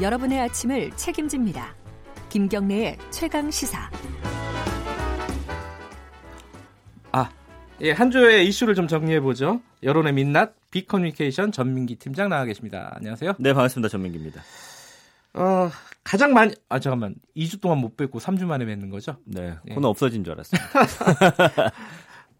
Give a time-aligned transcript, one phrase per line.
[0.00, 1.74] 여러분의 아침을 책임집니다.
[2.28, 3.90] 김경래의 최강 시사.
[7.12, 7.30] 아,
[7.80, 9.62] 예, 한 주의 이슈를 좀 정리해 보죠.
[9.82, 12.92] 여론의 민낯 빅커뮤니케이션 전민기 팀장 나와 계십니다.
[12.96, 13.36] 안녕하세요.
[13.38, 13.88] 네, 반갑습니다.
[13.88, 14.42] 전민기입니다.
[15.32, 15.70] 어,
[16.04, 17.14] 가장 많이 아 잠깐만.
[17.34, 19.16] 2주 동안 못 뵙고 3주 만에 뵙는 거죠?
[19.24, 19.56] 네.
[19.72, 19.90] 코너 예.
[19.90, 20.60] 없어진 줄 알았어요.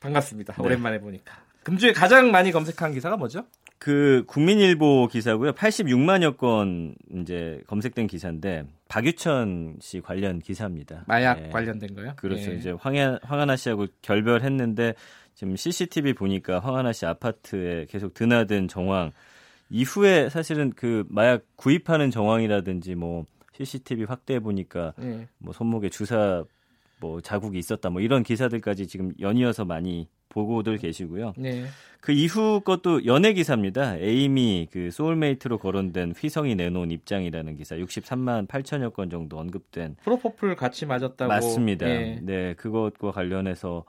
[0.00, 0.54] 반갑습니다.
[0.54, 0.62] 네.
[0.62, 1.34] 오랜만에 보니까.
[1.64, 3.44] 금주에 가장 많이 검색한 기사가 뭐죠?
[3.82, 5.54] 그 국민일보 기사고요.
[5.54, 11.02] 86만여 건 이제 검색된 기사인데 박유천 씨 관련 기사입니다.
[11.08, 11.48] 마약 네.
[11.48, 12.12] 관련된 거요?
[12.14, 12.52] 그렇죠.
[12.52, 12.58] 네.
[12.58, 14.94] 이제 황야, 황하나 씨하고 결별했는데
[15.34, 19.10] 지금 CCTV 보니까 황하나 씨 아파트에 계속 드나든 정황
[19.68, 25.26] 이후에 사실은 그 마약 구입하는 정황이라든지 뭐 CCTV 확대해 보니까 네.
[25.38, 26.44] 뭐 손목에 주사
[27.00, 31.34] 뭐 자국이 있었다 뭐 이런 기사들까지 지금 연이어서 많이 보고들 계시고요.
[31.36, 31.64] 네.
[32.00, 33.96] 그 이후 것도 연예 기사입니다.
[33.98, 40.84] 에이미 그 soulmate로 거론된 휘성이 내놓은 입장이라는 기사 63만 8천여 건 정도 언급된 프로포폴 같이
[40.86, 41.86] 맞았다고 맞습니다.
[41.86, 43.84] 네, 네 그것과 관련해서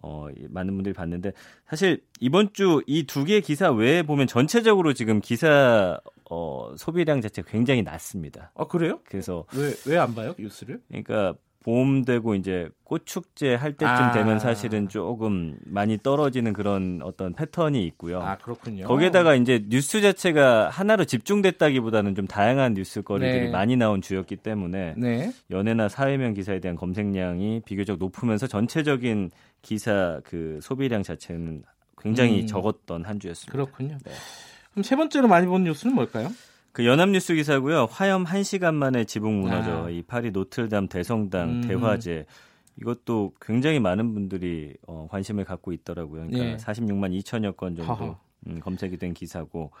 [0.00, 1.32] 어, 많은 분들이 봤는데
[1.68, 5.98] 사실 이번 주 이 두 개의 기사 외에 보면 전체적으로 지금 기사
[6.30, 8.52] 어, 소비량 자체가 굉장히 낮습니다.
[8.54, 9.00] 아 그래요?
[9.08, 10.80] 그래서 왜 왜 안 봐요 뉴스를?
[10.88, 11.34] 그러니까
[11.68, 14.12] 봄 되고 이제 꽃축제 할 때쯤 아.
[14.12, 18.22] 되면 사실은 조금 많이 떨어지는 그런 어떤 패턴이 있고요.
[18.22, 18.86] 아 그렇군요.
[18.86, 23.50] 거기에다가 이제 뉴스 자체가 하나로 집중됐다기보다는 좀 다양한 뉴스거리들이 네.
[23.50, 25.30] 많이 나온 주였기 때문에 네.
[25.50, 31.64] 연예나 사회면 기사에 대한 검색량이 비교적 높으면서 전체적인 기사 그 소비량 자체는
[32.00, 32.46] 굉장히 음.
[32.46, 33.52] 적었던 한 주였습니다.
[33.52, 33.98] 그렇군요.
[34.06, 34.12] 네.
[34.70, 36.30] 그럼 세 번째로 많이 본 뉴스는 뭘까요?
[36.78, 37.88] 그 연합뉴스 기사고요.
[37.90, 39.90] 화염 1시간 만에 지붕 무너져 아.
[39.90, 41.60] 이 파리 노틀담 대성당 음.
[41.62, 42.24] 대화제
[42.80, 46.28] 이것도 굉장히 많은 분들이 어, 관심을 갖고 있더라고요.
[46.28, 46.56] 그러니까 예.
[46.56, 49.72] 46만 2천여 건 정도 음, 검색이 된 기사고.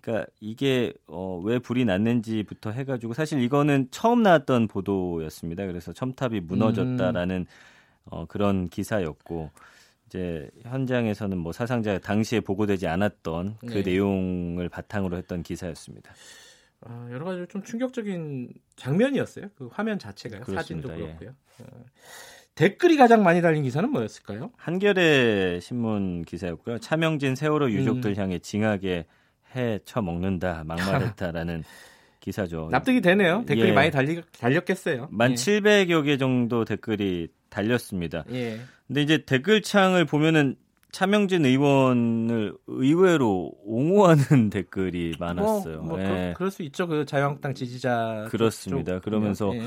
[0.00, 5.66] 그러니까 이게 어, 왜 불이 났는지부터 해가지고 사실 이거는 처음 나왔던 보도였습니다.
[5.66, 8.06] 그래서 첨탑이 무너졌다라는 음.
[8.06, 9.52] 어, 그런 기사였고
[10.14, 13.82] 이제 현장에서는 뭐 사상자 당시에 보고되지 않았던 그 네.
[13.82, 16.12] 내용을 바탕으로 했던 기사였습니다.
[16.82, 19.46] 어, 여러 가지 좀 충격적인 장면이었어요.
[19.56, 20.42] 그 화면 자체가요.
[20.42, 20.88] 그렇습니다.
[20.88, 21.06] 사진도 예.
[21.06, 21.34] 그렇고요.
[21.60, 21.64] 예.
[21.64, 21.84] 어,
[22.54, 24.52] 댓글이 가장 많이 달린 기사는 뭐였을까요?
[24.56, 26.78] 한겨레 신문 기사였고요.
[26.78, 28.16] 차명진 세월호 유족들 음.
[28.16, 29.06] 향해 징하게
[29.56, 31.64] 해 쳐먹는다 막말했다라는
[32.20, 32.68] 기사죠.
[32.70, 33.44] 납득이 되네요.
[33.46, 33.72] 댓글이 예.
[33.72, 35.08] 많이 달리, 달렸겠어요.
[35.10, 35.34] 만 예.
[35.34, 38.24] 700여 개 정도 댓글이 달렸습니다.
[38.32, 38.58] 예.
[38.86, 40.56] 근데 이제 댓글창을 보면은
[40.92, 45.78] 차명진 의원을 의외로 옹호하는 댓글이 많았어요.
[45.82, 46.34] 뭐, 뭐 예.
[46.36, 46.86] 그 럴 수 있죠.
[46.86, 49.00] 그 자유한국당 지지자 그렇습니다.
[49.00, 49.62] 그러면서 예.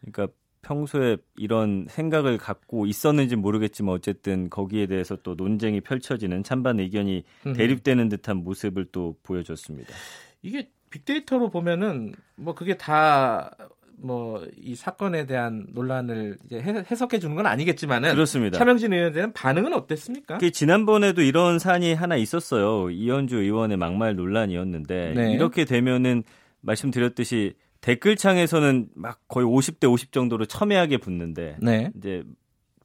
[0.00, 7.22] 그러니까 평소에 이런 생각을 갖고 있었는지 모르겠지만 어쨌든 거기에 대해서 또 논쟁이 펼쳐지는 찬반 의견이
[7.54, 9.94] 대립되는 듯한 모습을 또 보여줬습니다.
[10.42, 13.50] 이게 빅데이터로 보면은 뭐 그게 다
[13.98, 18.58] 뭐 이 사건에 대한 논란을 이제 해석해 주는 건 아니겠지만은 그렇습니다.
[18.58, 20.38] 차명진 의원에 대한 반응은 어땠습니까?
[20.52, 22.90] 지난번에도 이런 사안이 하나 있었어요.
[22.90, 25.32] 이현주 의원의 막말 논란이었는데 네.
[25.32, 26.24] 이렇게 되면은
[26.60, 31.92] 말씀드렸듯이 댓글창에서는 막 거의 50대 50 정도로 첨예하게 붙는데 네.
[31.96, 32.24] 이제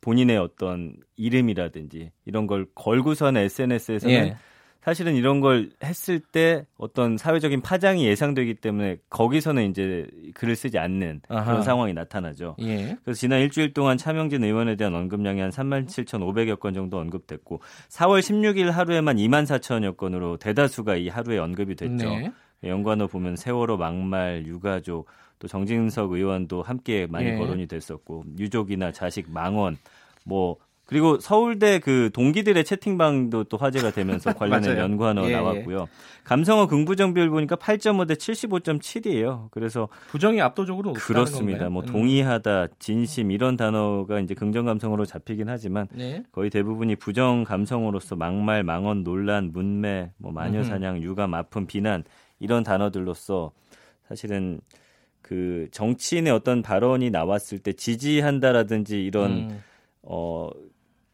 [0.02, 4.38] 본인의 어떤 이름이라든지 이런 걸 걸고선 SNS에서는 예.
[4.82, 11.22] 사실은 이런 걸 했을 때 어떤 사회적인 파장이 예상되기 때문에 거기서는 이제 글을 쓰지 않는
[11.30, 11.46] 아하.
[11.46, 12.56] 그런 상황이 나타나죠.
[12.62, 12.98] 예.
[13.04, 18.20] 그래서 지난 일주일 동안 차명진 의원에 대한 언급량이 한 3만 7,500여 건 정도 언급됐고 4월
[18.20, 22.10] 16일 하루에만 2만 4천여 건으로 대다수가 이 하루에 언급이 됐죠.
[22.10, 22.32] 네.
[22.64, 27.36] 연관어 보면 세월호 막말, 유가족, 또 정진석 의원도 함께 많이 예.
[27.36, 29.78] 거론이 됐었고 유족이나 자식 망원,
[30.26, 30.58] 뭐
[30.92, 35.78] 그리고 서울대 그 동기들의 채팅방도 또 화제가 되면서 관련된 연관어 예, 나왔고요.
[35.84, 35.86] 예.
[36.26, 39.48] 감성어 긍부정 비율 보니까 8.5 대 75.7이에요.
[39.52, 41.70] 그래서 부정이 압도적으로 그렇습니다.
[41.70, 41.86] 뭐 음.
[41.86, 46.24] 동의하다, 진심 이런 단어가 이제 긍정 감성으로 잡히긴 하지만 네.
[46.34, 52.04] 거의 대부분이 부정 감성으로서 막말, 망언, 논란, 문매, 뭐 마녀 사냥, 유감, 아픔, 비난
[52.42, 53.54] 이런 단어들로서
[54.10, 54.60] 사실은
[55.22, 59.64] 그 정치인의 어떤 발언이 나왔을 때 지지한다라든지 이런 음.
[60.02, 60.50] 어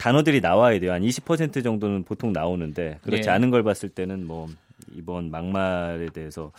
[0.08, 0.94] 단어들이 나와야 돼요.
[0.94, 3.30] 한 20% 정도는 보통 나오는데 그렇지 네.
[3.30, 4.48] 않은 걸 봤을 때는 뭐
[4.94, 6.54] 이번 막말에 대해서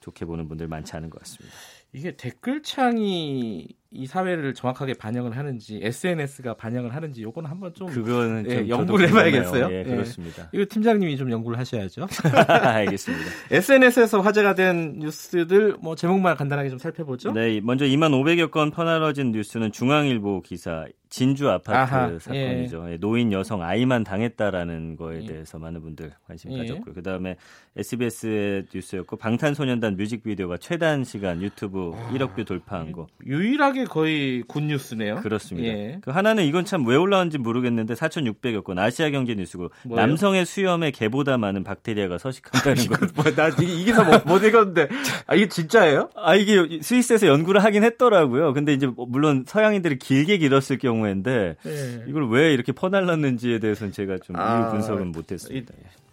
[0.00, 1.54] 좋게 보는 분들 많지 않은 것 같습니다.
[1.92, 8.56] 이게 댓글창이 이 사회를 정확하게 반영을 하는지 SNS가 반영을 하는지 요거는 한번 좀 그거는 예,
[8.56, 9.68] 좀 연구를 해봐야겠어요.
[9.70, 10.42] 예, 그렇습니다.
[10.42, 10.48] 예.
[10.52, 12.06] 이거 팀장님이 좀 연구를 하셔야죠.
[12.48, 13.24] 알겠습니다.
[13.50, 17.32] SNS에서 화제가 된 뉴스들 뭐 제목만 간단하게 좀 살펴보죠.
[17.32, 20.84] 네, 먼저 2만 500여 건 퍼날라진 뉴스는 중앙일보 기사
[21.18, 22.92] 진주 아파트 아하, 사건이죠.
[22.92, 22.96] 예.
[22.98, 25.26] 노인 여성 아이만 당했다라는 거에 예.
[25.26, 26.58] 대해서 많은 분들 관심 예.
[26.58, 26.94] 가졌고요.
[26.94, 27.36] 그다음에
[27.76, 33.06] SBS의 뉴스였고 방탄소년단 뮤직비디오가 최단 시간 유튜브 아, 1억 뷰 돌파한 거.
[33.26, 35.16] 유일하게 거의 good news네요.
[35.16, 35.68] 그렇습니다.
[35.68, 35.98] 예.
[36.02, 40.06] 그 하나는 이건 참 왜 올라온지 모르겠는데 4,600여 건 아시아 경제 뉴스고 뭐예요?
[40.06, 43.06] 남성의 수염에 개보다 많은 박테리아가 서식한다는 거.
[43.14, 44.88] 뭐, 나 이, 기사 못, 못 읽었는데
[45.26, 46.10] 아 이게 진짜예요?
[46.16, 48.52] 아 이게 스위스에서 연구를 하긴 했더라고요.
[48.54, 52.04] 근데 이제 뭐 물론 서양인들이 길게 길었을 경우 인데 예.
[52.06, 55.74] 이걸 왜 이렇게 퍼날랐는지에 대해서는 제가 좀 아, 이유 분석은 못했습니다.
[55.74, 56.08] 이,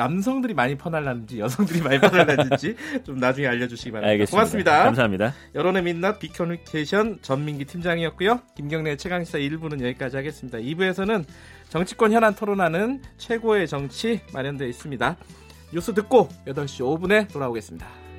[0.00, 4.10] 남성들이 많이 퍼날랐는지 여성들이 많이 퍼날랐는지 좀 나중에 알려주시기 바랍니다.
[4.12, 4.30] 알겠습니다.
[4.30, 4.84] 고맙습니다.
[4.84, 5.34] 감사합니다.
[5.54, 8.40] 여론의 민낯 비커뮤니케이션 전민기 팀장이었고요.
[8.56, 10.58] 김경래 최강시사 1부는 여기까지 하겠습니다.
[10.58, 11.24] 2부에서는
[11.68, 15.16] 정치권 현안 토론하는 최고의 정치 마련되어 있습니다.
[15.72, 18.09] 뉴스 듣고 8시 5분에 돌아오겠습니다.